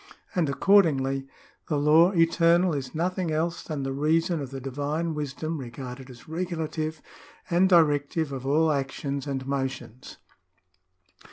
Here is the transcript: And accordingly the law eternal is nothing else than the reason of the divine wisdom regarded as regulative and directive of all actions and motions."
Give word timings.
And 0.35 0.49
accordingly 0.49 1.27
the 1.69 1.77
law 1.77 2.09
eternal 2.11 2.73
is 2.73 2.95
nothing 2.95 3.29
else 3.29 3.61
than 3.61 3.83
the 3.83 3.93
reason 3.93 4.41
of 4.41 4.49
the 4.49 4.59
divine 4.59 5.13
wisdom 5.13 5.59
regarded 5.59 6.09
as 6.09 6.27
regulative 6.27 7.03
and 7.51 7.69
directive 7.69 8.31
of 8.31 8.43
all 8.43 8.71
actions 8.71 9.27
and 9.27 9.45
motions." 9.45 10.17